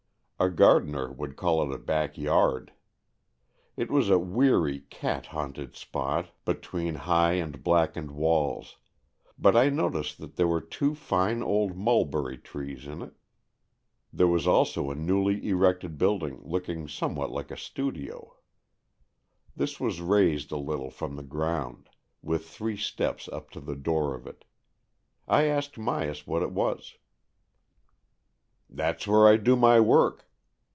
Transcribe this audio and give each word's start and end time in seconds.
A 0.43 0.49
gardener 0.49 1.11
would 1.11 1.35
call 1.35 1.61
it 1.71 1.75
a 1.75 1.77
back 1.77 2.17
yard. 2.17 2.73
It 3.77 3.91
was 3.91 4.09
a 4.09 4.17
weary, 4.17 4.79
cat 4.89 5.27
haunted 5.27 5.75
spot 5.75 6.31
between 6.45 6.95
high 6.95 7.33
and 7.33 7.63
black 7.63 7.89
53 7.89 8.05
54 8.09 8.33
AN 8.33 8.47
EXCHANGE 8.47 8.57
OF 8.57 8.63
SOULS 8.63 8.73
ened 8.73 9.35
walls, 9.37 9.37
but 9.37 9.55
I 9.55 9.69
noticed 9.69 10.17
that 10.17 10.37
there 10.37 10.47
were 10.47 10.59
two 10.61 10.95
fine 10.95 11.43
old 11.43 11.77
mulberry 11.77 12.39
trees 12.39 12.87
in 12.87 13.03
it. 13.03 13.13
There 14.11 14.25
was 14.27 14.47
also 14.47 14.89
a 14.89 14.95
newly 14.95 15.47
erected 15.47 15.99
building, 15.99 16.39
looking 16.43 16.87
somewhat 16.87 17.29
like 17.29 17.51
a 17.51 17.55
studio. 17.55 18.35
This 19.55 19.79
was 19.79 20.01
raised 20.01 20.51
a 20.51 20.57
little 20.57 20.89
from 20.89 21.17
the 21.17 21.21
ground, 21.23 21.87
with 22.23 22.47
three 22.49 22.77
steps 22.77 23.27
up 23.27 23.51
to 23.51 23.59
the 23.59 23.75
door 23.75 24.15
of 24.15 24.25
it. 24.25 24.43
I 25.27 25.43
asked 25.43 25.75
Myas 25.75 26.25
what 26.25 26.41
it 26.41 26.51
was." 26.51 26.95
That's 28.71 29.05
where 29.05 29.27
I 29.27 29.37
do 29.37 29.55
my 29.55 29.79
work. 29.79 30.25